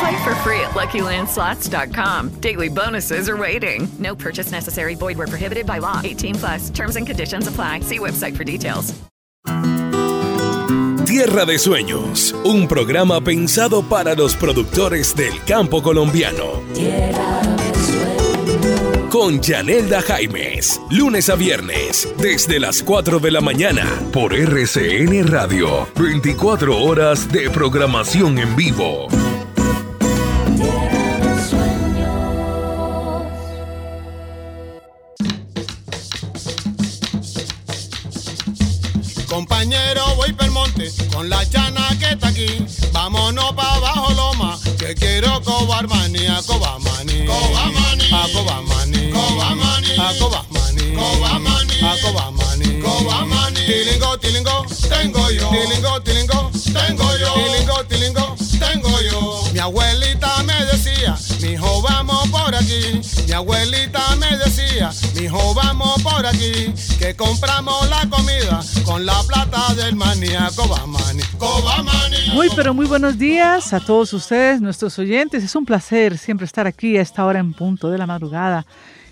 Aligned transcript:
Play 0.00 0.24
for 0.24 0.34
free 0.36 0.60
at 0.60 0.72
LuckyLandSlots.com. 0.74 2.40
Daily 2.40 2.68
bonuses 2.68 3.28
are 3.28 3.36
waiting. 3.36 3.86
No 3.98 4.14
purchase 4.14 4.50
necessary. 4.50 4.94
Void 4.94 5.18
were 5.18 5.26
prohibited 5.26 5.66
by 5.66 5.78
law. 5.78 6.00
18 6.02 6.34
plus. 6.34 6.70
Terms 6.70 6.96
and 6.96 7.06
conditions 7.06 7.46
apply. 7.46 7.80
See 7.80 7.98
website 7.98 8.36
for 8.36 8.44
details. 8.44 8.94
Tierra 11.06 11.44
de 11.46 11.58
Sueños, 11.58 12.34
un 12.44 12.66
programa 12.66 13.20
pensado 13.20 13.82
para 13.88 14.16
los 14.16 14.34
productores 14.34 15.14
del 15.14 15.44
campo 15.44 15.80
colombiano. 15.80 16.60
Tierra 16.74 17.40
con 19.14 19.40
Janelda 19.40 20.02
Jaimes, 20.02 20.80
lunes 20.90 21.30
a 21.30 21.36
viernes, 21.36 22.12
desde 22.18 22.58
las 22.58 22.82
4 22.82 23.20
de 23.20 23.30
la 23.30 23.40
mañana, 23.40 23.86
por 24.12 24.34
RCN 24.34 25.28
Radio, 25.28 25.86
24 25.94 26.82
horas 26.82 27.30
de 27.30 27.48
programación 27.48 28.38
en 28.38 28.56
vivo. 28.56 29.06
Con 41.24 41.30
la 41.30 41.48
chana 41.48 41.88
que 41.98 42.10
está 42.10 42.28
aquí. 42.28 42.66
Vámonos 42.92 43.52
para 43.52 43.74
abajo, 43.74 44.12
loma, 44.12 44.58
que 44.78 44.94
quiero 44.94 45.40
cobar 45.42 45.88
manía, 45.88 46.40
cobar 46.46 46.80
manía. 46.80 47.26
Cobar 47.26 47.72
manía. 47.72 48.22
Cobar 48.32 48.62
manía. 48.62 49.10
Cobamani, 49.12 49.90
a 49.92 50.18
Cobamani, 50.18 50.94
Cobamani, 50.94 51.74
a 51.82 51.96
Cobamani, 52.02 52.80
Cobamani. 52.80 53.60
Tilingo, 53.66 54.18
tilingo, 54.18 54.66
tengo 54.88 55.30
yo. 55.30 55.50
Tilingo, 55.50 56.02
tilingo, 56.02 56.50
tengo 56.72 57.16
yo. 57.16 57.34
Tilingo, 57.34 57.84
tilingo, 57.84 58.36
tengo 58.58 59.00
yo. 59.00 59.42
Mi 59.52 59.58
abuelita 59.60 60.33
Mi 63.34 63.38
abuelita 63.38 64.14
me 64.14 64.36
decía, 64.36 64.92
mi 65.16 65.22
hijo 65.22 65.54
vamos 65.54 66.00
por 66.04 66.24
aquí. 66.24 66.72
Que 67.00 67.16
compramos 67.16 67.90
la 67.90 68.08
comida 68.08 68.60
con 68.84 69.04
la 69.04 69.20
plata 69.24 69.74
del 69.74 69.96
manía 69.96 70.50
Cobamani, 70.54 71.24
Cobamani. 71.36 72.16
Muy 72.32 72.48
pero 72.54 72.74
muy 72.74 72.86
buenos 72.86 73.18
días 73.18 73.72
a 73.72 73.80
todos 73.80 74.12
ustedes, 74.12 74.60
nuestros 74.60 74.96
oyentes. 75.00 75.42
Es 75.42 75.56
un 75.56 75.64
placer 75.64 76.16
siempre 76.16 76.44
estar 76.44 76.68
aquí 76.68 76.96
a 76.96 77.02
esta 77.02 77.26
hora 77.26 77.40
en 77.40 77.54
punto 77.54 77.90
de 77.90 77.98
la 77.98 78.06
madrugada 78.06 78.66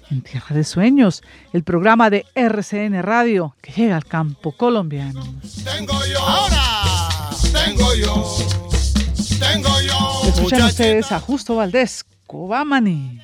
en 0.08 0.22
Tierra 0.22 0.54
de 0.54 0.62
Sueños, 0.62 1.24
el 1.52 1.64
programa 1.64 2.08
de 2.08 2.24
RCN 2.36 3.02
Radio 3.02 3.56
que 3.60 3.72
llega 3.72 3.96
al 3.96 4.04
campo 4.04 4.52
colombiano. 4.52 5.20
Tengo 5.64 5.98
yo, 6.06 6.20
ahora, 6.20 7.30
tengo 7.52 7.92
yo, 7.96 8.36
tengo 9.40 9.80
yo. 9.80 10.28
Escuchan 10.28 10.62
ustedes 10.62 11.10
a 11.10 11.18
Justo 11.18 11.56
Valdés, 11.56 12.04
Cobamani. 12.28 13.20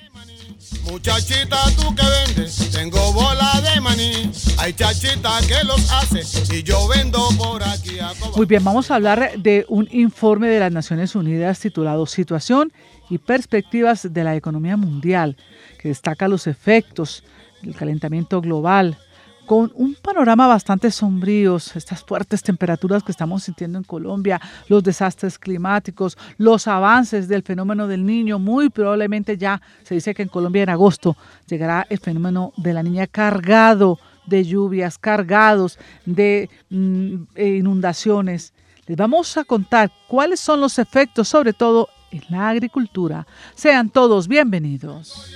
Muchachita, 0.91 1.59
tú 1.77 1.95
que 1.95 2.03
vendes, 2.03 2.71
tengo 2.71 3.13
bola 3.13 3.61
de 3.63 3.81
maní. 3.81 4.31
Hay 4.59 4.73
chachita 4.73 5.39
que 5.47 5.63
los 5.65 5.91
hace 5.93 6.23
y 6.57 6.63
yo 6.63 6.89
vendo 6.89 7.29
por 7.37 7.63
aquí 7.63 7.99
a 8.01 8.13
Muy 8.35 8.47
bien, 8.47 8.65
vamos 8.65 8.91
a 8.91 8.95
hablar 8.95 9.33
de 9.37 9.67
un 9.69 9.87
informe 9.91 10.49
de 10.49 10.61
las 10.61 10.73
Naciones 10.73 11.15
Unidas 11.15 11.61
titulado 11.61 12.07
Situación 12.07 12.73
y 13.11 13.19
Perspectivas 13.19 14.13
de 14.13 14.25
la 14.25 14.35
Economía 14.35 14.77
Mundial 14.79 15.37
que 15.79 15.89
destaca 15.89 16.27
los 16.27 16.47
efectos 16.47 17.23
del 17.63 17.75
calentamiento 17.75 18.41
global, 18.41 18.99
con 19.49 19.73
un 19.77 19.95
panorama 19.95 20.47
bastante 20.47 20.91
sombrío, 20.91 21.57
estas 21.57 22.05
fuertes 22.05 22.43
temperaturas 22.43 23.03
que 23.03 23.13
estamos 23.13 23.45
sintiendo 23.45 23.79
en 23.79 23.85
Colombia, 23.85 24.39
los 24.69 24.83
desastres 24.83 25.39
climáticos, 25.39 26.19
los 26.37 26.69
avances 26.69 27.29
del 27.29 27.43
fenómeno 27.43 27.89
del 27.89 28.05
niño, 28.05 28.39
muy 28.39 28.69
probablemente 28.69 29.39
ya 29.39 29.63
se 29.85 29.95
dice 29.95 30.15
que 30.15 30.21
en 30.21 30.29
Colombia 30.29 30.65
en 30.65 30.69
agosto 30.69 31.17
llegará 31.47 31.87
el 31.89 31.99
fenómeno 31.99 32.53
de 32.59 32.75
la 32.75 32.83
niña 32.83 33.07
cargado 33.07 33.99
de 34.27 34.45
lluvias, 34.45 34.99
cargados 34.99 35.79
de 36.05 36.51
mm, 36.69 37.15
inundaciones. 37.39 38.53
Les 38.87 38.99
vamos 38.99 39.35
a 39.39 39.45
contar 39.45 39.91
cuáles 40.09 40.41
son 40.41 40.61
los 40.61 40.79
efectos, 40.79 41.27
sobre 41.27 41.55
todo 41.55 41.89
en 42.11 42.23
la 42.29 42.51
agricultura. 42.51 43.27
Sean 43.55 43.89
todos 43.89 44.29
bienvenidos. 44.29 45.33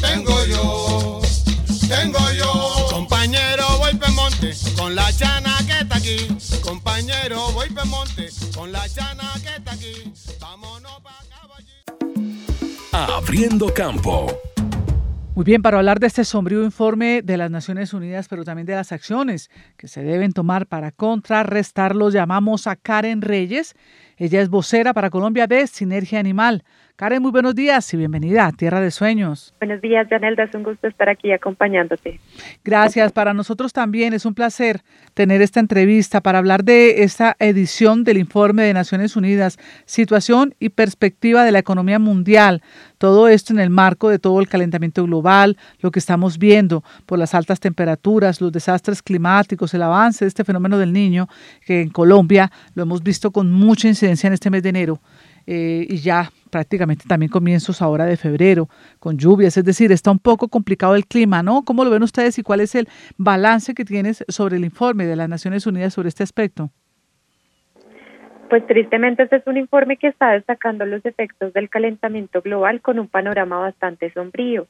Tengo 0.00 0.44
yo, 0.46 1.20
tengo 1.88 2.18
yo, 2.32 2.53
monte 4.44 4.72
con 4.76 4.94
la 4.94 5.12
chana 5.12 5.56
que 5.66 5.72
está 5.80 5.96
aquí. 5.96 6.28
Compañero 6.62 7.50
voy 7.52 7.68
pe 7.68 7.84
monte 7.86 8.28
con 8.54 8.72
la 8.72 8.86
chana 8.88 9.32
que 9.42 9.56
está 9.56 9.72
aquí. 9.72 10.12
Vámonos 10.40 11.00
pa' 11.02 11.22
Abriendo 13.16 13.72
campo. 13.74 14.26
Muy 15.34 15.44
bien, 15.44 15.62
para 15.62 15.78
hablar 15.78 15.98
de 15.98 16.06
este 16.06 16.24
sombrío 16.24 16.62
informe 16.62 17.20
de 17.20 17.36
las 17.36 17.50
Naciones 17.50 17.92
Unidas, 17.92 18.28
pero 18.28 18.44
también 18.44 18.66
de 18.66 18.76
las 18.76 18.92
acciones 18.92 19.50
que 19.76 19.88
se 19.88 20.04
deben 20.04 20.30
tomar 20.32 20.68
para 20.68 20.92
contrarrestarlos, 20.92 22.14
llamamos 22.14 22.68
a 22.68 22.76
Karen 22.76 23.20
Reyes. 23.20 23.74
Ella 24.16 24.40
es 24.40 24.48
vocera 24.48 24.92
para 24.92 25.10
Colombia 25.10 25.46
de 25.46 25.66
Sinergia 25.66 26.20
Animal. 26.20 26.62
Karen, 26.96 27.20
muy 27.20 27.32
buenos 27.32 27.56
días 27.56 27.92
y 27.92 27.96
bienvenida 27.96 28.46
a 28.46 28.52
Tierra 28.52 28.80
de 28.80 28.92
Sueños. 28.92 29.52
Buenos 29.58 29.82
días, 29.82 30.06
Janelda, 30.08 30.44
es 30.44 30.54
un 30.54 30.62
gusto 30.62 30.86
estar 30.86 31.08
aquí 31.08 31.32
acompañándote. 31.32 32.20
Gracias, 32.64 33.10
para 33.10 33.34
nosotros 33.34 33.72
también 33.72 34.14
es 34.14 34.24
un 34.24 34.32
placer 34.32 34.82
tener 35.12 35.42
esta 35.42 35.58
entrevista 35.58 36.20
para 36.20 36.38
hablar 36.38 36.62
de 36.62 37.02
esta 37.02 37.34
edición 37.40 38.04
del 38.04 38.18
informe 38.18 38.62
de 38.62 38.74
Naciones 38.74 39.16
Unidas, 39.16 39.58
Situación 39.86 40.54
y 40.60 40.68
Perspectiva 40.68 41.42
de 41.42 41.50
la 41.50 41.58
Economía 41.58 41.98
Mundial. 41.98 42.62
Todo 42.98 43.26
esto 43.26 43.52
en 43.52 43.58
el 43.58 43.70
marco 43.70 44.08
de 44.08 44.20
todo 44.20 44.38
el 44.38 44.48
calentamiento 44.48 45.02
global, 45.02 45.56
lo 45.80 45.90
que 45.90 45.98
estamos 45.98 46.38
viendo 46.38 46.84
por 47.06 47.18
las 47.18 47.34
altas 47.34 47.58
temperaturas, 47.58 48.40
los 48.40 48.52
desastres 48.52 49.02
climáticos, 49.02 49.74
el 49.74 49.82
avance 49.82 50.24
de 50.24 50.28
este 50.28 50.44
fenómeno 50.44 50.78
del 50.78 50.92
niño, 50.92 51.28
que 51.66 51.80
en 51.80 51.90
Colombia 51.90 52.52
lo 52.74 52.84
hemos 52.84 53.02
visto 53.02 53.32
con 53.32 53.50
mucha 53.50 53.88
incidencia 53.88 54.04
en 54.22 54.32
este 54.32 54.50
mes 54.50 54.62
de 54.62 54.68
enero. 54.68 55.00
Eh, 55.46 55.86
y 55.88 55.96
ya 55.98 56.30
prácticamente 56.50 57.04
también 57.08 57.30
comienzos 57.30 57.82
ahora 57.82 58.06
de 58.06 58.16
febrero 58.16 58.68
con 58.98 59.18
lluvias, 59.18 59.56
es 59.56 59.64
decir, 59.64 59.92
está 59.92 60.10
un 60.10 60.18
poco 60.18 60.48
complicado 60.48 60.94
el 60.94 61.06
clima, 61.06 61.42
¿no? 61.42 61.62
¿Cómo 61.64 61.84
lo 61.84 61.90
ven 61.90 62.02
ustedes 62.02 62.38
y 62.38 62.42
cuál 62.42 62.60
es 62.60 62.74
el 62.74 62.88
balance 63.18 63.74
que 63.74 63.84
tienes 63.84 64.24
sobre 64.28 64.56
el 64.56 64.64
informe 64.64 65.06
de 65.06 65.16
las 65.16 65.28
Naciones 65.28 65.66
Unidas 65.66 65.92
sobre 65.94 66.08
este 66.08 66.22
aspecto? 66.22 66.70
Pues 68.48 68.66
tristemente 68.66 69.24
este 69.24 69.36
es 69.36 69.46
un 69.46 69.56
informe 69.56 69.96
que 69.96 70.08
está 70.08 70.30
destacando 70.32 70.86
los 70.86 71.04
efectos 71.04 71.52
del 71.52 71.68
calentamiento 71.68 72.40
global 72.40 72.80
con 72.80 72.98
un 72.98 73.08
panorama 73.08 73.58
bastante 73.58 74.12
sombrío. 74.12 74.66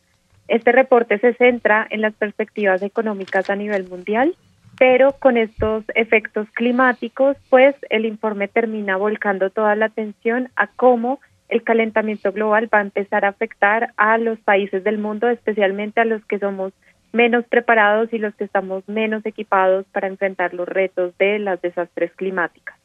Este 0.49 0.73
reporte 0.73 1.19
se 1.19 1.35
centra 1.35 1.87
en 1.91 2.01
las 2.01 2.15
perspectivas 2.15 2.83
económicas 2.83 3.51
a 3.51 3.57
nivel 3.57 3.89
mundial 3.89 4.35
pero 4.79 5.13
con 5.13 5.37
estos 5.37 5.85
efectos 5.95 6.49
climáticos, 6.53 7.37
pues 7.51 7.75
el 7.91 8.07
informe 8.07 8.49
termina 8.49 8.97
volcando 8.97 9.51
toda 9.51 9.77
la 9.77 9.87
atención 9.87 10.49
a 10.57 10.67
cómo 10.69 11.21
el 11.49 11.63
calentamiento 11.63 12.33
global 12.33 12.69
va 12.73 12.79
a 12.79 12.83
empezar 12.83 13.25
a 13.25 13.29
afectar 13.29 13.93
a 13.97 14.19
los 14.19 14.39
países 14.41 14.83
del 14.83 14.99
mundo, 14.99 15.29
especialmente 15.29 16.01
a 16.01 16.05
los 16.05 16.25
que 16.25 16.39
somos 16.39 16.73
menos 17.13 17.45
preparados 17.45 18.13
y 18.13 18.19
los 18.19 18.35
que 18.35 18.45
estamos 18.45 18.87
menos 18.89 19.25
equipados 19.25 19.87
para 19.93 20.09
enfrentar 20.09 20.53
los 20.53 20.69
retos 20.69 21.17
de 21.19 21.39
las 21.39 21.63
desastres 21.63 22.11
climáticas. 22.17 22.77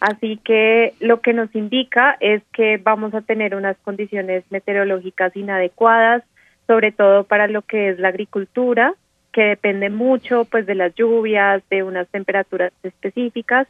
Así 0.00 0.38
que 0.38 0.94
lo 1.00 1.20
que 1.20 1.32
nos 1.32 1.54
indica 1.54 2.16
es 2.20 2.42
que 2.52 2.78
vamos 2.78 3.14
a 3.14 3.20
tener 3.20 3.54
unas 3.54 3.76
condiciones 3.78 4.44
meteorológicas 4.50 5.34
inadecuadas, 5.36 6.22
sobre 6.66 6.92
todo 6.92 7.24
para 7.24 7.48
lo 7.48 7.62
que 7.62 7.90
es 7.90 7.98
la 7.98 8.08
agricultura, 8.08 8.94
que 9.32 9.42
depende 9.42 9.90
mucho 9.90 10.44
pues 10.44 10.66
de 10.66 10.74
las 10.74 10.94
lluvias, 10.94 11.62
de 11.70 11.82
unas 11.82 12.08
temperaturas 12.08 12.72
específicas 12.82 13.66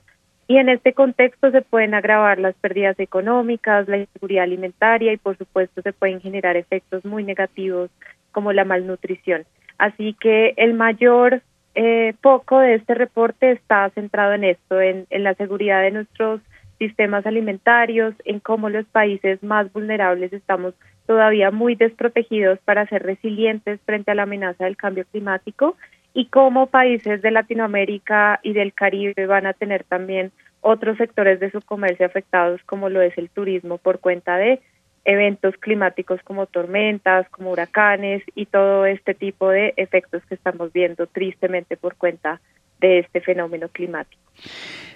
y 0.50 0.56
en 0.56 0.68
este 0.68 0.94
contexto 0.94 1.52
se 1.52 1.62
pueden 1.62 1.94
agravar 1.94 2.40
las 2.40 2.56
pérdidas 2.56 2.98
económicas, 2.98 3.86
la 3.86 3.98
inseguridad 3.98 4.42
alimentaria 4.42 5.12
y 5.12 5.16
por 5.16 5.38
supuesto 5.38 5.80
se 5.80 5.92
pueden 5.92 6.20
generar 6.20 6.56
efectos 6.56 7.04
muy 7.04 7.22
negativos 7.22 7.88
como 8.32 8.52
la 8.52 8.64
malnutrición. 8.64 9.44
Así 9.78 10.16
que 10.18 10.54
el 10.56 10.74
mayor 10.74 11.42
eh, 11.76 12.14
poco 12.20 12.58
de 12.58 12.74
este 12.74 12.94
reporte 12.94 13.52
está 13.52 13.88
centrado 13.90 14.32
en 14.32 14.42
esto, 14.42 14.80
en, 14.80 15.06
en 15.10 15.22
la 15.22 15.34
seguridad 15.34 15.82
de 15.82 15.92
nuestros 15.92 16.40
sistemas 16.80 17.26
alimentarios, 17.26 18.14
en 18.24 18.40
cómo 18.40 18.70
los 18.70 18.86
países 18.86 19.40
más 19.44 19.72
vulnerables 19.72 20.32
estamos 20.32 20.74
todavía 21.10 21.50
muy 21.50 21.74
desprotegidos 21.74 22.60
para 22.60 22.86
ser 22.86 23.02
resilientes 23.02 23.80
frente 23.84 24.12
a 24.12 24.14
la 24.14 24.22
amenaza 24.22 24.62
del 24.62 24.76
cambio 24.76 25.04
climático 25.10 25.76
y 26.14 26.26
cómo 26.26 26.68
países 26.68 27.20
de 27.20 27.32
Latinoamérica 27.32 28.38
y 28.44 28.52
del 28.52 28.72
Caribe 28.72 29.26
van 29.26 29.44
a 29.44 29.52
tener 29.52 29.82
también 29.82 30.30
otros 30.60 30.98
sectores 30.98 31.40
de 31.40 31.50
su 31.50 31.62
comercio 31.62 32.06
afectados 32.06 32.60
como 32.64 32.88
lo 32.88 33.02
es 33.02 33.18
el 33.18 33.28
turismo 33.28 33.78
por 33.78 33.98
cuenta 33.98 34.36
de 34.36 34.60
eventos 35.04 35.56
climáticos 35.56 36.20
como 36.22 36.46
tormentas, 36.46 37.28
como 37.30 37.50
huracanes 37.50 38.22
y 38.36 38.46
todo 38.46 38.86
este 38.86 39.12
tipo 39.14 39.48
de 39.48 39.74
efectos 39.78 40.22
que 40.28 40.36
estamos 40.36 40.72
viendo 40.72 41.08
tristemente 41.08 41.76
por 41.76 41.96
cuenta 41.96 42.40
de 42.78 43.00
este 43.00 43.20
fenómeno 43.20 43.68
climático. 43.68 44.22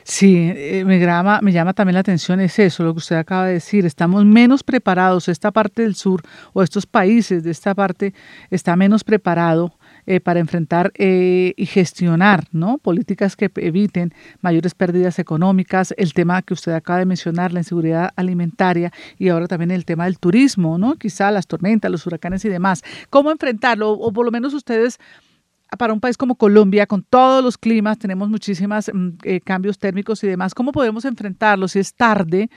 Sí, 0.07 0.53
eh, 0.55 0.85
me, 0.85 1.01
llama, 1.01 1.41
me 1.41 1.51
llama 1.51 1.73
también 1.73 1.95
la 1.95 2.01
atención 2.01 2.39
es 2.41 2.59
eso, 2.59 2.85
lo 2.85 2.93
que 2.93 2.99
usted 2.99 3.17
acaba 3.17 3.47
de 3.47 3.55
decir. 3.55 3.87
Estamos 3.87 4.27
menos 4.27 4.63
preparados, 4.63 5.29
esta 5.29 5.51
parte 5.51 5.81
del 5.81 5.95
sur 5.95 6.21
o 6.53 6.63
estos 6.63 6.85
países 6.85 7.43
de 7.43 7.51
esta 7.51 7.75
parte 7.75 8.13
está 8.51 8.77
menos 8.77 9.03
preparado 9.03 9.73
eh, 10.07 10.21
para 10.21 10.41
enfrentar 10.41 10.93
eh, 10.97 11.55
y 11.57 11.65
gestionar 11.65 12.45
¿no? 12.53 12.77
políticas 12.77 13.35
que 13.35 13.51
eviten 13.57 14.13
mayores 14.43 14.75
pérdidas 14.75 15.19
económicas, 15.19 15.95
el 15.97 16.13
tema 16.13 16.43
que 16.43 16.53
usted 16.53 16.73
acaba 16.73 16.99
de 16.99 17.07
mencionar, 17.07 17.55
la 17.55 17.61
inseguridad 17.61 18.11
alimentaria 18.15 18.93
y 19.19 19.31
ahora 19.31 19.47
también 19.47 19.71
el 19.71 19.87
tema 19.87 20.05
del 20.05 20.19
turismo, 20.19 20.77
¿no? 20.77 20.97
quizá 20.97 21.31
las 21.31 21.47
tormentas, 21.47 21.91
los 21.91 22.07
huracanes 22.07 22.45
y 22.45 22.51
demás. 22.51 22.83
¿Cómo 23.09 23.31
enfrentarlo? 23.31 23.93
O 23.93 24.13
por 24.13 24.27
lo 24.27 24.31
menos 24.31 24.53
ustedes 24.53 24.99
para 25.77 25.93
un 25.93 26.01
país 26.01 26.17
como 26.17 26.37
Colombia, 26.37 26.87
con 26.87 27.03
todos 27.03 27.43
los 27.43 27.59
climas, 27.59 27.99
tenemos 27.99 28.29
muchísimos 28.29 28.91
mm, 28.93 29.09
eh, 29.25 29.41
cambios 29.41 29.79
térmicos 29.79 30.23
y 30.25 30.29
demás, 30.29 30.55
¿cómo 30.55 30.73
podemos 30.73 31.05
enfrentarlo 31.05 31.69
si 31.69 31.79
es 31.79 31.95
tarde, 31.95 32.49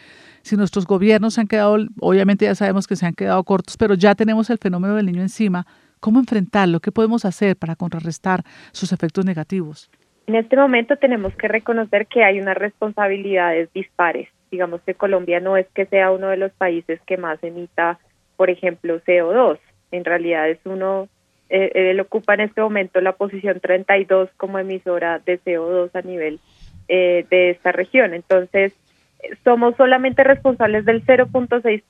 si 0.42 0.56
nuestros 0.56 0.86
gobiernos 0.86 1.36
se 1.36 1.42
han 1.42 1.48
quedado, 1.48 1.78
obviamente 2.00 2.46
ya 2.46 2.56
sabemos 2.56 2.88
que 2.88 2.96
se 2.96 3.06
han 3.06 3.14
quedado 3.14 3.44
cortos, 3.44 3.78
pero 3.78 3.94
ya 3.94 4.16
tenemos 4.16 4.50
el 4.50 4.58
fenómeno 4.58 4.96
del 4.96 5.06
niño 5.06 5.22
encima? 5.22 5.66
¿Cómo 6.00 6.20
enfrentarlo? 6.20 6.80
¿Qué 6.80 6.92
podemos 6.92 7.26
hacer 7.26 7.56
para 7.56 7.76
contrarrestar 7.76 8.44
sus 8.72 8.94
efectos 8.94 9.26
negativos? 9.26 9.90
En 10.28 10.36
este 10.36 10.58
momento 10.58 10.98
tenemos 10.98 11.34
que 11.36 11.48
reconocer 11.48 12.08
que 12.08 12.24
hay 12.24 12.40
unas 12.40 12.58
responsabilidades 12.58 13.72
dispares. 13.74 14.28
Digamos 14.52 14.82
que 14.82 14.94
Colombia 14.94 15.40
no 15.40 15.58
es 15.58 15.68
que 15.74 15.86
sea 15.86 16.12
uno 16.12 16.28
de 16.28 16.38
los 16.38 16.52
países 16.52 17.00
que 17.08 17.18
más 17.18 17.42
emita, 17.44 18.00
por 18.36 18.50
ejemplo, 18.50 19.00
CO2. 19.02 19.58
En 19.92 20.04
realidad 20.04 20.50
es 20.50 20.60
uno 20.66 21.08
eh, 21.50 21.72
él 21.74 22.00
ocupa 22.00 22.34
en 22.34 22.42
este 22.42 22.62
momento 22.62 23.00
la 23.02 23.14
posición 23.14 23.60
32 23.60 24.30
como 24.38 24.60
emisora 24.60 25.20
de 25.20 25.40
CO2 25.40 25.92
a 25.94 26.02
nivel 26.02 26.40
eh, 26.88 27.26
de 27.30 27.52
esta 27.52 27.72
región. 27.72 28.14
Entonces, 28.14 28.74
somos 29.44 29.76
solamente 29.76 30.24
responsables 30.24 30.86
del 30.86 31.06
0.6% 31.06 31.84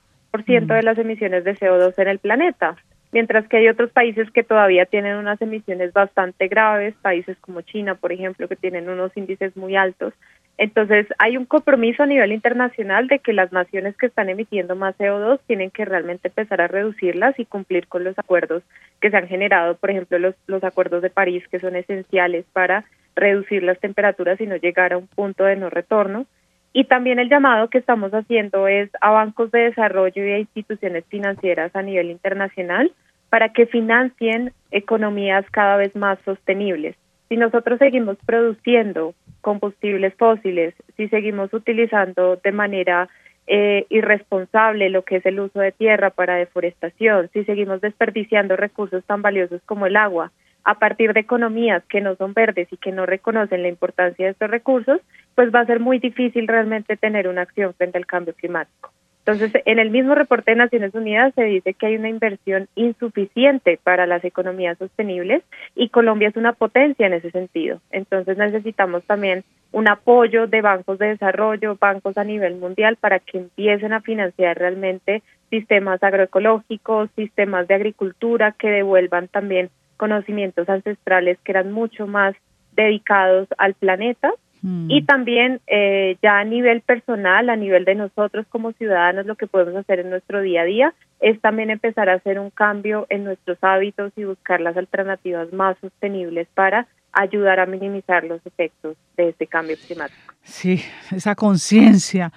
de 0.65 0.83
las 0.83 0.97
emisiones 0.97 1.43
de 1.43 1.55
CO2 1.55 1.93
en 1.97 2.07
el 2.07 2.19
planeta, 2.19 2.75
mientras 3.11 3.47
que 3.47 3.57
hay 3.57 3.67
otros 3.67 3.91
países 3.91 4.29
que 4.31 4.43
todavía 4.43 4.85
tienen 4.85 5.17
unas 5.17 5.41
emisiones 5.41 5.93
bastante 5.93 6.47
graves, 6.47 6.95
países 7.01 7.37
como 7.41 7.61
China, 7.61 7.95
por 7.95 8.11
ejemplo, 8.11 8.47
que 8.47 8.55
tienen 8.55 8.89
unos 8.89 9.15
índices 9.15 9.55
muy 9.57 9.75
altos. 9.75 10.13
Entonces, 10.57 11.05
hay 11.19 11.37
un 11.37 11.45
compromiso 11.45 12.01
a 12.01 12.07
nivel 12.07 12.31
internacional 12.31 13.07
de 13.07 13.19
que 13.19 13.31
las 13.31 13.51
naciones 13.51 13.95
que 13.95 14.07
están 14.07 14.29
emitiendo 14.29 14.75
más 14.75 14.97
CO2 14.97 15.39
tienen 15.45 15.69
que 15.69 15.85
realmente 15.85 16.29
empezar 16.29 16.61
a 16.61 16.67
reducirlas 16.67 17.37
y 17.39 17.45
cumplir 17.45 17.87
con 17.87 18.03
los 18.03 18.17
acuerdos 18.17 18.63
que 18.99 19.11
se 19.11 19.17
han 19.17 19.27
generado, 19.27 19.75
por 19.75 19.91
ejemplo, 19.91 20.17
los, 20.17 20.63
acuerdos 20.63 21.03
de 21.03 21.11
París, 21.11 21.43
que 21.51 21.59
son 21.59 21.75
esenciales 21.75 22.45
para 22.53 22.85
reducir 23.15 23.61
las 23.61 23.79
temperaturas 23.79 24.41
y 24.41 24.47
no 24.47 24.55
llegar 24.55 24.93
a 24.93 24.97
un 24.97 25.07
punto 25.07 25.43
de 25.43 25.57
no 25.57 25.69
retorno. 25.69 26.25
Y 26.73 26.85
también 26.85 27.19
el 27.19 27.29
llamado 27.29 27.69
que 27.69 27.77
estamos 27.77 28.11
haciendo 28.11 28.67
es 28.67 28.89
a 28.99 29.11
bancos 29.11 29.51
de 29.51 29.59
desarrollo 29.59 30.25
y 30.25 30.31
a 30.31 30.39
instituciones 30.39 31.05
financieras 31.05 31.75
a 31.75 31.83
nivel 31.83 32.09
internacional 32.09 32.91
para 33.29 33.53
que 33.53 33.67
financien 33.67 34.53
economías 34.71 35.45
cada 35.51 35.77
vez 35.77 35.95
más 35.95 36.17
sostenibles. 36.25 36.95
Si 37.29 37.37
nosotros 37.37 37.77
seguimos 37.79 38.17
produciendo 38.25 39.13
combustibles 39.47 40.13
fósiles, 40.15 40.73
si 40.97 41.07
seguimos 41.07 41.53
utilizando 41.53 42.35
de 42.35 42.51
manera 42.51 43.07
eh, 43.47 43.85
irresponsable 43.89 44.89
lo 44.89 45.03
que 45.03 45.15
es 45.15 45.25
el 45.25 45.39
uso 45.39 45.61
de 45.61 45.71
tierra 45.71 46.09
para 46.09 46.35
deforestación, 46.35 47.29
si 47.31 47.45
seguimos 47.45 47.79
desperdiciando 47.79 48.57
recursos 48.57 49.05
tan 49.05 49.21
valiosos 49.21 49.61
como 49.65 49.85
el 49.85 49.95
agua 49.95 50.33
a 50.65 50.79
partir 50.79 51.13
de 51.13 51.21
economías 51.21 51.81
que 51.85 52.01
no 52.01 52.17
son 52.17 52.33
verdes 52.33 52.67
y 52.71 52.75
que 52.75 52.91
no 52.91 53.05
reconocen 53.05 53.61
la 53.61 53.69
importancia 53.69 54.25
de 54.25 54.33
estos 54.33 54.49
recursos, 54.49 54.99
pues 55.33 55.49
va 55.55 55.61
a 55.61 55.65
ser 55.65 55.79
muy 55.79 55.99
difícil 55.99 56.45
realmente 56.45 56.97
tener 56.97 57.29
una 57.29 57.43
acción 57.43 57.73
frente 57.73 57.97
al 57.97 58.05
cambio 58.05 58.33
climático. 58.33 58.91
Entonces, 59.27 59.61
en 59.65 59.77
el 59.77 59.89
mismo 59.89 60.15
reporte 60.15 60.51
de 60.51 60.55
Naciones 60.55 60.95
Unidas 60.95 61.33
se 61.35 61.43
dice 61.43 61.73
que 61.73 61.87
hay 61.87 61.97
una 61.97 62.07
inversión 62.07 62.69
insuficiente 62.75 63.77
para 63.83 64.07
las 64.07 64.23
economías 64.23 64.77
sostenibles 64.77 65.43
y 65.75 65.89
Colombia 65.89 66.29
es 66.29 66.37
una 66.37 66.53
potencia 66.53 67.07
en 67.07 67.13
ese 67.13 67.31
sentido. 67.31 67.81
Entonces, 67.91 68.37
necesitamos 68.37 69.03
también 69.03 69.43
un 69.73 69.89
apoyo 69.89 70.47
de 70.47 70.61
bancos 70.61 70.97
de 70.97 71.07
desarrollo, 71.07 71.75
bancos 71.75 72.17
a 72.17 72.23
nivel 72.23 72.55
mundial 72.55 72.95
para 72.95 73.19
que 73.19 73.39
empiecen 73.39 73.91
a 73.91 73.99
financiar 73.99 74.57
realmente 74.57 75.23
sistemas 75.49 76.01
agroecológicos, 76.03 77.09
sistemas 77.17 77.67
de 77.67 77.75
agricultura 77.75 78.53
que 78.53 78.69
devuelvan 78.69 79.27
también 79.27 79.69
conocimientos 79.97 80.69
ancestrales 80.69 81.37
que 81.43 81.51
eran 81.51 81.73
mucho 81.73 82.07
más 82.07 82.33
dedicados 82.77 83.49
al 83.57 83.73
planeta 83.73 84.31
Mm. 84.61 84.89
Y 84.89 85.03
también 85.03 85.61
eh, 85.67 86.17
ya 86.21 86.39
a 86.39 86.43
nivel 86.43 86.81
personal, 86.81 87.49
a 87.49 87.55
nivel 87.55 87.85
de 87.85 87.95
nosotros 87.95 88.45
como 88.49 88.71
ciudadanos, 88.73 89.25
lo 89.25 89.35
que 89.35 89.47
podemos 89.47 89.75
hacer 89.75 89.99
en 89.99 90.09
nuestro 90.09 90.41
día 90.41 90.61
a 90.61 90.65
día 90.65 90.93
es 91.19 91.39
también 91.41 91.69
empezar 91.69 92.09
a 92.09 92.15
hacer 92.15 92.39
un 92.39 92.49
cambio 92.49 93.07
en 93.09 93.23
nuestros 93.23 93.57
hábitos 93.61 94.11
y 94.15 94.23
buscar 94.23 94.61
las 94.61 94.77
alternativas 94.77 95.51
más 95.53 95.77
sostenibles 95.79 96.47
para 96.53 96.87
ayudar 97.11 97.59
a 97.59 97.65
minimizar 97.65 98.23
los 98.23 98.45
efectos 98.45 98.95
de 99.15 99.29
este 99.29 99.47
cambio 99.47 99.75
climático. 99.85 100.33
Sí, 100.43 100.81
esa 101.11 101.35
conciencia 101.35 102.31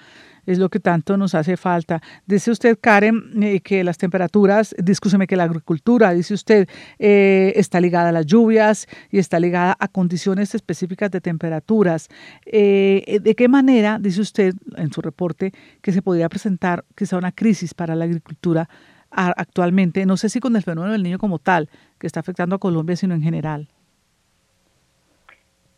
es 0.45 0.57
lo 0.57 0.69
que 0.69 0.79
tanto 0.79 1.17
nos 1.17 1.35
hace 1.35 1.57
falta. 1.57 2.01
Dice 2.25 2.51
usted, 2.51 2.77
Karen, 2.79 3.43
eh, 3.43 3.59
que 3.61 3.83
las 3.83 3.97
temperaturas, 3.97 4.75
discúlpeme 4.77 5.27
que 5.27 5.35
la 5.35 5.43
agricultura, 5.43 6.13
dice 6.13 6.33
usted, 6.33 6.67
eh, 6.99 7.53
está 7.55 7.79
ligada 7.79 8.09
a 8.09 8.11
las 8.11 8.25
lluvias 8.25 8.87
y 9.09 9.19
está 9.19 9.39
ligada 9.39 9.75
a 9.79 9.87
condiciones 9.87 10.55
específicas 10.55 11.11
de 11.11 11.21
temperaturas. 11.21 12.09
Eh, 12.45 13.19
¿De 13.21 13.35
qué 13.35 13.47
manera, 13.47 13.99
dice 13.99 14.21
usted 14.21 14.53
en 14.75 14.91
su 14.91 15.01
reporte, 15.01 15.51
que 15.81 15.91
se 15.91 16.01
podría 16.01 16.29
presentar 16.29 16.85
quizá 16.95 17.17
una 17.17 17.31
crisis 17.31 17.73
para 17.73 17.95
la 17.95 18.05
agricultura 18.05 18.69
actualmente? 19.09 20.05
No 20.05 20.17
sé 20.17 20.29
si 20.29 20.39
con 20.39 20.55
el 20.55 20.63
fenómeno 20.63 20.93
del 20.93 21.03
niño 21.03 21.17
como 21.17 21.39
tal, 21.39 21.69
que 21.99 22.07
está 22.07 22.19
afectando 22.21 22.55
a 22.55 22.59
Colombia, 22.59 22.95
sino 22.95 23.13
en 23.13 23.21
general. 23.21 23.67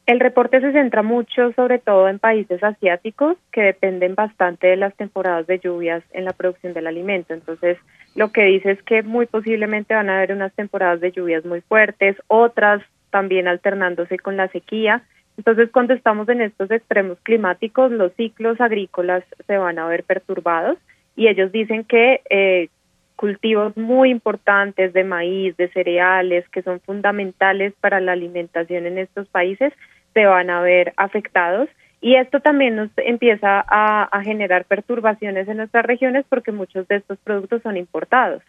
El 0.05 0.19
reporte 0.19 0.59
se 0.59 0.73
centra 0.73 1.01
mucho 1.01 1.53
sobre 1.53 1.79
todo 1.79 2.09
en 2.09 2.19
países 2.19 2.61
asiáticos 2.61 3.37
que 3.53 3.61
dependen 3.61 4.15
bastante 4.15 4.67
de 4.67 4.75
las 4.75 4.93
temporadas 4.95 5.47
de 5.47 5.59
lluvias 5.59 6.03
en 6.11 6.25
la 6.25 6.33
producción 6.33 6.73
del 6.73 6.87
alimento. 6.87 7.33
Entonces, 7.33 7.77
lo 8.13 8.31
que 8.33 8.43
dice 8.43 8.71
es 8.71 8.83
que 8.83 9.01
muy 9.01 9.27
posiblemente 9.27 9.93
van 9.93 10.09
a 10.09 10.17
haber 10.17 10.33
unas 10.33 10.53
temporadas 10.53 10.99
de 10.99 11.13
lluvias 11.13 11.45
muy 11.45 11.61
fuertes, 11.61 12.17
otras 12.27 12.83
también 13.11 13.47
alternándose 13.47 14.19
con 14.19 14.35
la 14.35 14.49
sequía. 14.49 15.03
Entonces, 15.37 15.69
cuando 15.71 15.93
estamos 15.93 16.27
en 16.27 16.41
estos 16.41 16.69
extremos 16.69 17.17
climáticos, 17.23 17.89
los 17.89 18.11
ciclos 18.13 18.59
agrícolas 18.59 19.23
se 19.47 19.57
van 19.57 19.79
a 19.79 19.87
ver 19.87 20.03
perturbados 20.03 20.77
y 21.15 21.27
ellos 21.27 21.51
dicen 21.53 21.85
que 21.85 22.21
eh, 22.29 22.67
cultivos 23.15 23.77
muy 23.77 24.09
importantes 24.09 24.91
de 24.91 25.03
maíz, 25.03 25.55
de 25.55 25.69
cereales, 25.69 26.47
que 26.49 26.61
son 26.61 26.81
fundamentales 26.81 27.73
para 27.79 28.01
la 28.01 28.11
alimentación 28.11 28.85
en 28.85 28.97
estos 28.97 29.27
países, 29.29 29.71
se 30.13 30.25
van 30.25 30.49
a 30.49 30.61
ver 30.61 30.93
afectados. 30.97 31.69
Y 32.01 32.15
esto 32.15 32.41
también 32.41 32.75
nos 32.75 32.89
empieza 32.97 33.63
a, 33.65 34.21
generar 34.23 34.65
perturbaciones 34.65 35.47
en 35.47 35.57
nuestras 35.57 35.85
regiones 35.85 36.25
porque 36.27 36.51
muchos 36.51 36.87
de 36.87 36.97
estos 36.97 37.17
productos 37.19 37.61
son 37.61 37.77
importados 37.77 38.43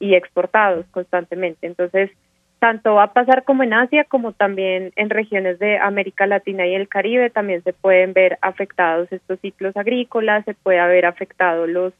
y 0.00 0.14
exportados 0.14 0.84
constantemente. 0.90 1.66
Entonces, 1.66 2.10
tanto 2.58 2.94
va 2.94 3.04
a 3.04 3.12
pasar 3.12 3.44
como 3.44 3.62
en 3.62 3.72
Asia 3.72 4.04
como 4.04 4.32
también 4.32 4.92
en 4.96 5.10
regiones 5.10 5.58
de 5.58 5.78
América 5.78 6.26
Latina 6.26 6.66
y 6.66 6.74
el 6.74 6.88
Caribe 6.88 7.30
también 7.30 7.62
se 7.64 7.72
pueden 7.72 8.12
ver 8.12 8.38
afectados 8.40 9.10
estos 9.10 9.40
ciclos 9.40 9.76
agrícolas, 9.76 10.44
se 10.44 10.54
puede 10.54 10.78
haber 10.78 11.06
afectado 11.06 11.66
los 11.66 11.92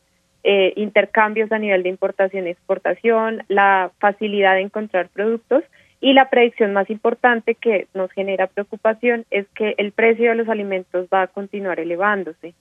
eh, 0.45 0.73
intercambios 0.77 1.51
a 1.53 1.59
nivel 1.59 1.83
de 1.83 1.89
importación 1.89 2.47
y 2.47 2.51
exportación, 2.51 3.43
la 3.49 3.91
facilidad 3.99 4.55
de 4.55 4.61
encontrar 4.61 5.09
productos 5.09 5.65
Y 6.03 6.15
la 6.15 6.29
predicción 6.31 6.73
más 6.73 6.91
importante 6.91 7.55
que 7.55 7.87
nos 7.95 8.11
genera 8.11 8.49
preocupación 8.49 9.25
es 9.31 9.47
que 9.55 9.77
el 9.79 9.93
precio 9.93 10.31
de 10.31 10.35
los 10.35 10.49
alimentos 10.49 11.07
va 11.15 11.23
a 11.23 11.27
continuar 11.29 11.79
elevándose. 11.79 12.55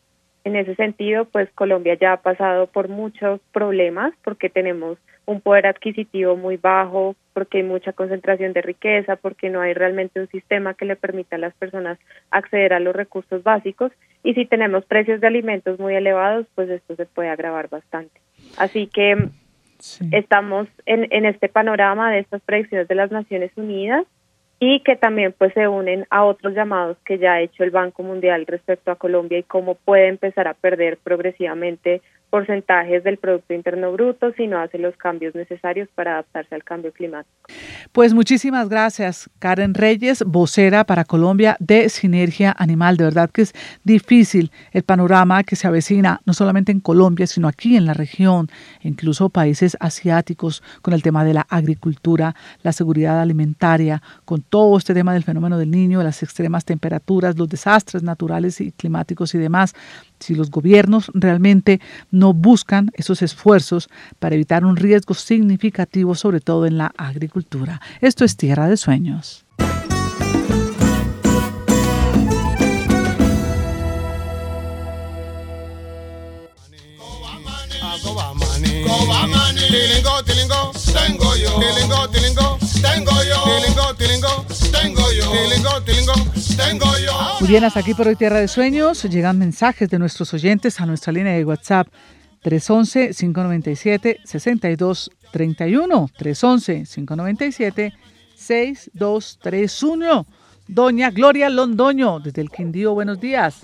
En 0.43 0.55
ese 0.55 0.75
sentido, 0.75 1.25
pues 1.25 1.49
Colombia 1.55 1.95
ya 1.95 2.13
ha 2.13 2.21
pasado 2.21 2.67
por 2.67 2.87
muchos 2.87 3.41
problemas 3.51 4.13
porque 4.23 4.49
tenemos 4.49 4.99
un 5.25 5.41
poder 5.41 5.65
adquisitivo 5.65 6.37
muy 6.37 6.57
bajo, 6.57 7.15
porque 7.33 7.57
hay 7.57 7.63
mucha 7.63 7.93
concentración 7.93 8.53
de 8.53 8.61
riqueza, 8.61 9.15
porque 9.15 9.49
no 9.49 9.59
hay 9.59 9.73
realmente 9.73 10.19
un 10.19 10.27
sistema 10.27 10.75
que 10.75 10.85
le 10.85 10.95
permita 10.95 11.37
a 11.37 11.39
las 11.39 11.55
personas 11.55 11.97
acceder 12.29 12.73
a 12.73 12.79
los 12.79 12.95
recursos 12.95 13.41
básicos 13.41 13.91
y 14.23 14.35
si 14.35 14.45
tenemos 14.45 14.85
precios 14.85 15.19
de 15.19 15.25
alimentos 15.25 15.79
muy 15.79 15.95
elevados, 15.95 16.45
pues 16.53 16.69
esto 16.69 16.95
se 16.95 17.07
puede 17.07 17.29
agravar 17.29 17.69
bastante. 17.69 18.21
Así 18.59 18.85
que 18.85 19.15
estamos 20.11 20.67
en, 20.85 21.07
en 21.11 21.25
este 21.25 21.49
panorama 21.49 22.11
de 22.11 22.19
estas 22.19 22.41
predicciones 22.41 22.87
de 22.87 22.95
las 22.95 23.11
Naciones 23.11 23.51
Unidas 23.55 24.05
y 24.59 24.81
que 24.81 24.95
también 24.95 25.33
pues 25.35 25.53
se 25.53 25.67
unen 25.67 26.05
a 26.11 26.23
otros 26.23 26.53
llamados 26.53 26.95
que 27.03 27.17
ya 27.17 27.33
ha 27.33 27.41
hecho 27.41 27.63
el 27.63 27.71
Banco 27.71 28.03
Mundial 28.03 28.45
respecto 28.45 28.91
a 28.91 28.95
Colombia 28.95 29.39
y 29.39 29.43
cómo 29.43 29.73
puede 29.73 30.07
empezar 30.07 30.47
a 30.47 30.53
perder 30.53 30.97
progresivamente 30.97 32.01
porcentajes 32.31 33.03
del 33.03 33.17
Producto 33.17 33.53
Interno 33.53 33.91
Bruto 33.91 34.31
si 34.37 34.47
no 34.47 34.59
hace 34.59 34.77
los 34.77 34.95
cambios 34.95 35.35
necesarios 35.35 35.89
para 35.93 36.13
adaptarse 36.13 36.55
al 36.55 36.63
cambio 36.63 36.93
climático. 36.93 37.35
Pues 37.91 38.13
muchísimas 38.13 38.69
gracias, 38.69 39.29
Karen 39.39 39.73
Reyes, 39.73 40.23
vocera 40.25 40.85
para 40.85 41.03
Colombia 41.03 41.57
de 41.59 41.89
Sinergia 41.89 42.55
Animal. 42.57 42.95
De 42.95 43.03
verdad 43.03 43.29
que 43.29 43.41
es 43.41 43.53
difícil 43.83 44.49
el 44.71 44.83
panorama 44.83 45.43
que 45.43 45.57
se 45.57 45.67
avecina, 45.67 46.21
no 46.25 46.33
solamente 46.33 46.71
en 46.71 46.79
Colombia, 46.79 47.27
sino 47.27 47.49
aquí 47.49 47.75
en 47.75 47.85
la 47.85 47.93
región, 47.93 48.47
incluso 48.81 49.29
países 49.29 49.75
asiáticos, 49.81 50.63
con 50.81 50.93
el 50.93 51.03
tema 51.03 51.25
de 51.25 51.33
la 51.33 51.45
agricultura, 51.49 52.33
la 52.63 52.71
seguridad 52.71 53.19
alimentaria, 53.19 54.01
con 54.23 54.41
todo 54.41 54.77
este 54.77 54.93
tema 54.93 55.13
del 55.13 55.23
fenómeno 55.23 55.57
del 55.57 55.69
niño, 55.69 56.01
las 56.01 56.23
extremas 56.23 56.63
temperaturas, 56.63 57.37
los 57.37 57.49
desastres 57.49 58.03
naturales 58.03 58.61
y 58.61 58.71
climáticos 58.71 59.35
y 59.35 59.37
demás 59.37 59.75
si 60.21 60.35
los 60.35 60.51
gobiernos 60.51 61.11
realmente 61.13 61.81
buscan 62.29 62.91
esos 62.93 63.21
esfuerzos 63.21 63.89
para 64.19 64.35
evitar 64.35 64.63
un 64.65 64.75
riesgo 64.77 65.13
significativo, 65.13 66.15
sobre 66.15 66.39
todo 66.39 66.65
en 66.65 66.77
la 66.77 66.91
agricultura. 66.97 67.81
Esto 67.99 68.23
es 68.23 68.37
Tierra 68.37 68.67
de 68.67 68.77
Sueños. 68.77 69.45
Muy 87.41 87.49
bien, 87.49 87.63
hasta 87.63 87.79
aquí 87.79 87.95
por 87.95 88.07
hoy 88.07 88.15
Tierra 88.15 88.39
de 88.39 88.47
Sueños. 88.47 89.03
Llegan 89.05 89.39
mensajes 89.39 89.89
de 89.89 89.97
nuestros 89.97 90.31
oyentes 90.31 90.79
a 90.79 90.85
nuestra 90.85 91.11
línea 91.11 91.33
de 91.33 91.43
WhatsApp 91.43 91.87
311-597-6231. 92.43 95.09
311-597-6231. 98.37 100.25
Doña 100.67 101.09
Gloria 101.09 101.49
Londoño, 101.49 102.19
desde 102.19 102.43
el 102.43 102.51
Quindío, 102.51 102.93
buenos 102.93 103.19
días. 103.19 103.63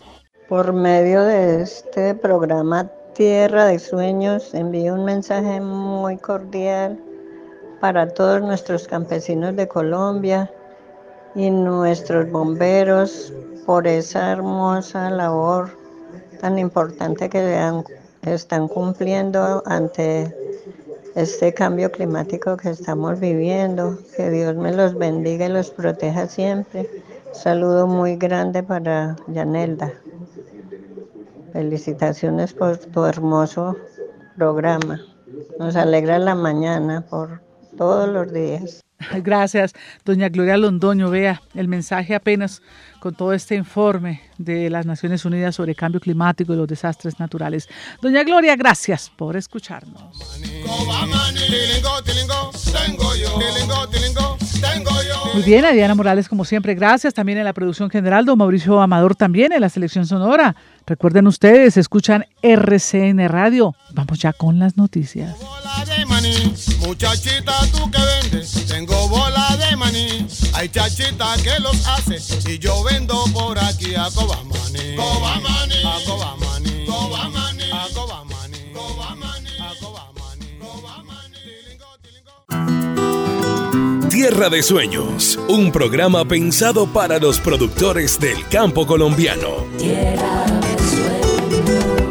Por 0.50 0.74
medio 0.74 1.22
de 1.22 1.62
este 1.62 2.16
programa 2.16 2.90
Tierra 3.14 3.66
de 3.66 3.78
Sueños, 3.78 4.56
envío 4.56 4.96
un 4.96 5.06
mensaje 5.06 5.62
muy 5.62 6.18
cordial 6.18 7.00
para 7.80 8.10
todos 8.10 8.42
nuestros 8.42 8.88
campesinos 8.88 9.56
de 9.56 9.68
Colombia 9.68 10.52
y 11.38 11.52
nuestros 11.52 12.30
bomberos 12.32 13.32
por 13.68 13.86
esa 13.86 14.32
hermosa 14.32 15.12
labor 15.12 15.70
tan 16.42 16.58
importante 16.58 17.30
que 17.30 17.84
están 18.24 18.68
cumpliendo 18.68 19.62
ante 19.68 20.36
este 21.14 21.54
cambio 21.54 21.92
climático 21.92 22.58
que 22.58 22.72
estamos 22.72 23.20
viviendo. 23.20 24.00
Que 24.16 24.32
Dios 24.32 24.56
me 24.56 24.74
los 24.74 24.96
bendiga 24.96 25.46
y 25.46 25.50
los 25.50 25.70
proteja 25.70 26.28
siempre. 26.28 26.90
Saludo 27.34 27.86
muy 27.86 28.16
grande 28.16 28.64
para 28.64 29.16
Yanelda. 29.28 29.94
Felicitaciones 31.54 32.54
por 32.54 32.78
tu 32.78 33.06
hermoso 33.06 33.76
programa. 34.36 35.00
Nos 35.60 35.76
alegra 35.76 36.18
la 36.18 36.34
mañana 36.34 37.06
por 37.08 37.42
todos 37.78 38.10
los 38.10 38.34
días. 38.34 38.87
Gracias, 39.24 39.74
doña 40.06 40.30
Gloria 40.30 40.58
Londoño. 40.58 41.10
Vea 41.10 41.42
el 41.54 41.68
mensaje 41.68 42.16
apenas 42.16 42.62
con 43.00 43.16
todo 43.16 43.34
este 43.34 43.56
informe 43.56 44.22
de 44.38 44.70
las 44.70 44.86
Naciones 44.86 45.26
Unidas 45.26 45.56
sobre 45.56 45.76
cambio 45.76 46.00
climático 46.00 46.54
y 46.54 46.58
los 46.58 46.68
desastres 46.68 47.20
naturales. 47.20 47.68
Doña 48.02 48.24
Gloria, 48.24 48.56
gracias 48.56 49.12
por 49.16 49.36
escucharnos. 49.36 50.02
Muy 55.34 55.44
bien, 55.44 55.66
a 55.66 55.72
Diana 55.72 55.96
Morales, 55.96 56.28
como 56.28 56.46
siempre, 56.46 56.74
gracias. 56.74 57.14
También 57.14 57.38
en 57.38 57.46
la 57.46 57.54
producción 57.54 57.90
general, 57.90 58.26
don 58.26 58.38
Mauricio 58.38 58.82
Amador 58.82 59.16
también 59.16 59.54
en 59.54 59.62
la 59.62 59.70
selección 59.70 60.06
sonora. 60.06 60.56
Recuerden 60.86 61.28
ustedes, 61.28 61.78
escuchan 61.78 62.26
RCN 62.42 63.28
Radio. 63.28 63.76
Vamos 63.92 64.20
ya 64.20 64.34
con 64.34 64.60
las 64.60 64.78
noticias. 64.78 65.36
Muchachita, 66.80 67.54
tú 67.72 67.92
que 67.92 68.02
vendes, 68.02 68.66
tengo 68.68 69.08
bola 69.10 69.56
de 69.58 69.76
maní. 69.76 70.28
Hay 70.58 70.70
chachita 70.70 71.36
que 71.44 71.60
los 71.60 71.86
hace 71.86 72.18
y 72.52 72.58
yo 72.58 72.84
vendo 72.84 73.26
por 73.32 73.60
aquí 73.60 73.94
a 73.94 74.10
Cobamaní. 74.10 74.96
Cobamaní, 74.96 75.76
a 75.86 76.00
Cobamaní, 76.04 76.84
Cobamaní, 76.88 77.72
a 77.72 77.88
Cobamaní, 77.94 78.74
Cobamaní, 78.74 79.50
a 79.60 79.76
Cobamaní. 83.70 84.10
Tierra 84.10 84.50
de 84.50 84.64
Sueños, 84.64 85.38
un 85.48 85.72
programa 85.72 86.26
pensado 86.26 86.88
para 86.88 87.20
los 87.20 87.40
productores 87.40 88.20
del 88.20 88.48
campo 88.48 88.88
colombiano. 88.88 89.64
Tierra 89.78 90.16
de 90.16 90.18
Sueños. 90.18 90.47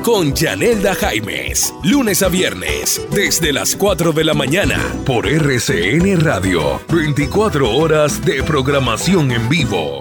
Con 0.07 0.37
Janelda 0.37 0.95
Jaimes, 0.95 1.75
lunes 1.83 2.23
a 2.23 2.29
viernes, 2.29 3.05
desde 3.11 3.53
las 3.53 3.75
4 3.75 4.13
de 4.13 4.23
la 4.23 4.35
mañana, 4.35 4.79
por 5.05 5.27
RCN 5.27 6.21
Radio, 6.21 6.81
24 6.89 7.69
horas 7.75 8.25
de 8.25 8.41
programación 8.45 9.33
en 9.33 9.49
vivo. 9.49 10.01